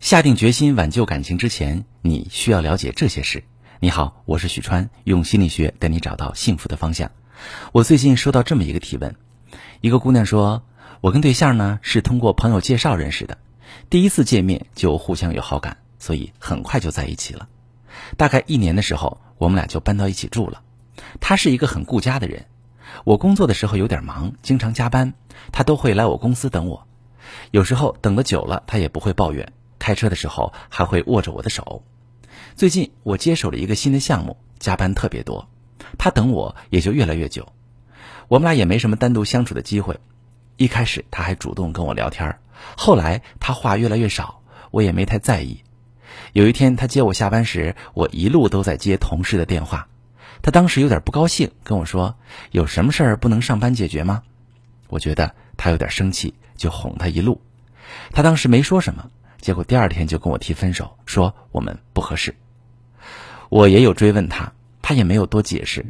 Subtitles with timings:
[0.00, 3.42] 下定决心挽救感情之前，你需要了解这些事。
[3.80, 7.10] 你好，我是许川，用心理学带你找到幸福的方向。
[7.72, 9.16] 我最近收到这么一个提问，
[9.80, 10.62] 一个姑娘说
[11.02, 13.38] ：“我跟对象呢是通过朋友介绍认识的，
[13.90, 17.48] 第一次见面就互相有好感，所以很快就在一起了。
[18.16, 20.62] 大概一年的时候，我们俩就搬到一起住了。
[21.20, 22.46] 他是一个很顾家的人，
[23.04, 25.14] 我工作的时候有点忙，经常加班，
[25.50, 26.86] 他都会来我公司等我。
[27.50, 29.52] 有时候等的久了，他也不会抱怨。”
[29.88, 31.82] 开车的时候还会握着我的手。
[32.56, 35.48] 最近我接手了一个新的项目，加班特别多，
[35.96, 37.54] 他等我也就越来越久。
[38.28, 39.98] 我们俩也没什么单独相处的机会。
[40.58, 42.38] 一开始他还主动跟我聊天，
[42.76, 45.62] 后来他话越来越少，我也没太在意。
[46.34, 49.88] 有一天他接我下班时，我一路都在接同事的电话。
[50.42, 52.14] 他当时有点不高兴，跟我说
[52.52, 54.22] ：“有什么事儿不能上班解决吗？”
[54.88, 57.40] 我觉得他有点生气，就哄他一路。
[58.12, 59.10] 他当时没说什么。
[59.40, 62.34] 结果第二天就跟我提分手，说我们不合适。
[63.48, 65.86] 我也有追问他，他也没有多解释。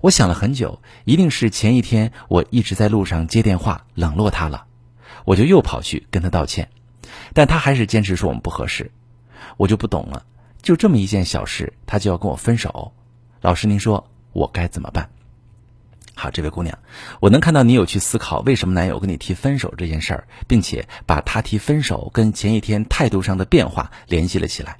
[0.00, 4.66] 我想了很久，一定是前一天我一直在路上接电话冷落他了，
[5.24, 6.68] 我就又跑去跟他道歉，
[7.32, 8.90] 但他还是坚持说我们不合适。
[9.56, 10.24] 我就不懂了，
[10.62, 12.92] 就这么一件小事，他就要跟我分手。
[13.40, 15.08] 老师，您说我该怎么办？
[16.20, 16.76] 好，这位姑娘，
[17.20, 24.78] 我能看到你有去思考为什么男友跟你提分手这件事儿，并且把他提分手跟前一天态度上的变化联系了起来，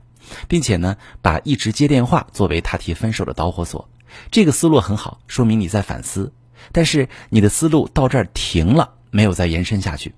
[0.48, 3.88] 并且呢，把一直接电话作为他提分手的导火索。
[4.32, 6.32] 这个思路很好，说明你在反思。
[6.72, 10.16] 但是你的思路到这儿停了，没有再延伸下去。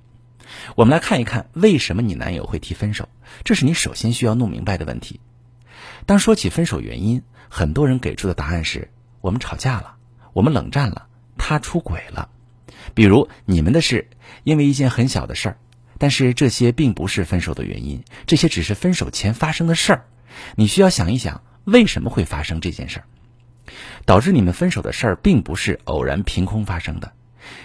[0.74, 3.10] 我们来看一看为什么你男友会提分手，
[3.44, 5.20] 这是你首先需要弄明白的问题。
[6.06, 8.90] 当说起分手原因，很多人给出的答案是
[9.20, 9.96] 我们吵架了，
[10.32, 11.08] 我们冷战了。
[11.50, 12.28] 他出轨了，
[12.94, 14.06] 比如你们的事，
[14.44, 15.58] 因为一件很小的事儿，
[15.98, 20.04] 但是这些并不是分手的原因，这些只是分手前发生的事儿。
[20.54, 23.04] 你需要想一想，为什么会发生这件事儿？
[24.04, 27.10] 导致你们分手的事儿，并不是偶然凭空发生的。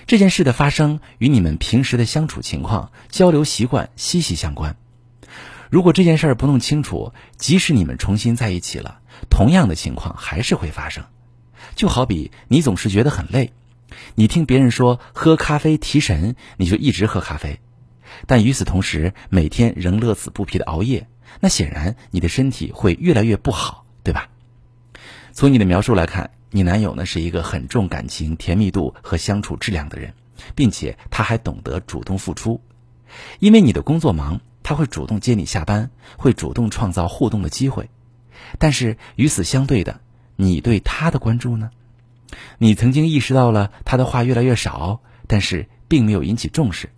[0.07, 4.75] 这件事的发生与你们平时的相处情况、交流习惯息息相关。
[5.69, 11.05] 如果这件事儿不弄清楚，即使你们重新在一起了，同样的情况还是会发生。
[11.75, 13.53] 就好比你总是觉得很累。
[14.15, 17.59] 你听别人说喝咖啡提神，你就一直喝咖啡，
[18.27, 21.07] 但与此同时每天仍乐此不疲的熬夜，
[21.39, 24.29] 那显然你的身体会越来越不好，对吧？
[25.31, 30.13] 从你的描述来看，你男友呢是一个很重感情、甜蜜度和相处质量的人，
[30.55, 32.61] 并且他还懂得主动付出。
[33.39, 37.89] 因为你的工作忙，他会主动接你下班，会主动创造互动的机会。
[38.57, 39.99] 但是与此相对的，
[40.35, 41.69] 你对他的关注呢？
[42.57, 46.89] 你曾经意识到了他的话越来越少，但是并没有引起重视，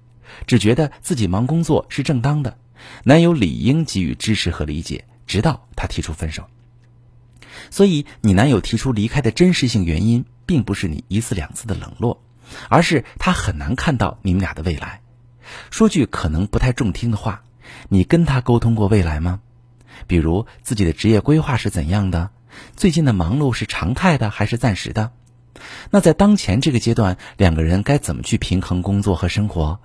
[0.46, 2.58] 只觉得自己忙工作是正当的，
[3.04, 6.46] 男友理应给予支持和理解，直到他提出分手。
[7.70, 12.24] 所以，你男友提出离开的真实性原因，并不是你一次两次的冷落，
[12.70, 15.02] 而是他很难看到你们俩的未来。
[15.70, 17.44] 说句可能不太中听的话，
[17.90, 19.42] 你跟他沟通过未来吗？
[20.06, 22.30] 比如自己的职业规划是怎样的？
[22.76, 25.12] 最近的忙碌是常态的还是暂时的？
[25.90, 29.80] 那在当前这个阶段，两个人该怎么去平衡工作和生活？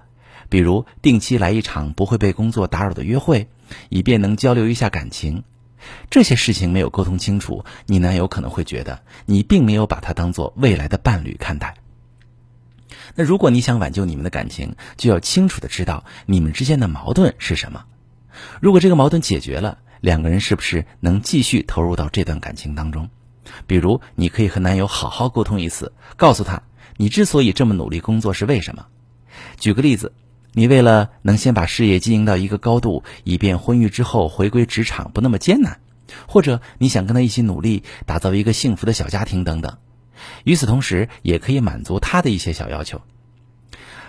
[0.48, 3.48] 比如定期来一场不会被工作打扰的约会，
[3.88, 5.44] 以便能交流一下感情。
[6.10, 11.74] 这些事情没有沟通清楚，你男友可能会觉得你并没有把他当做未来的伴侣看待。
[13.14, 17.86] 那如果你想挽救你们的感情，就要清楚的知道你们之间的矛盾是什么。
[18.60, 23.08] 如果这个矛盾解决了，两个人是不是能继续投入到这段感情当中？
[23.68, 26.64] 比如，你可以和男友好好沟通一次，告诉他
[26.96, 28.86] 你之所以这么努力工作是为什么。
[29.58, 30.12] 举个例子，
[30.54, 35.78] 你为了能先把事业经营到一个高度，以便婚育之后回归职场不那么艰难，
[36.26, 39.78] 或者你想跟他一起努力打造一个幸福的小家庭等等。
[40.42, 43.00] 与此同时，也可以满足他的一些小要求。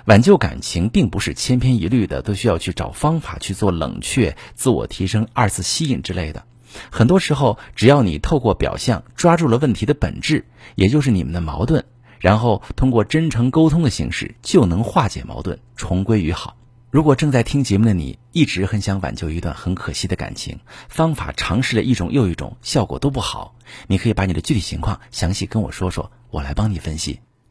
[0.06, 6.44] 挽救感情并不是千篇一律的，都需要去找方法去做冷却、自我提升、二次吸引之类的。
[6.92, 10.46] 很多时候，只要你透过表象抓住了问题的本质，
[10.76, 11.86] 也就是你们的矛盾，
[12.20, 16.58] 然后通过真诚沟通的形式，就能化解矛盾，重归于好。
[16.90, 23.56] 如果正在听节目的你一直很想挽救一段很可惜的感情，方法尝试了一种又一种，效果都不好，
[23.88, 27.20] 你可以把你的具体情况详细跟我说说，我来帮你分析。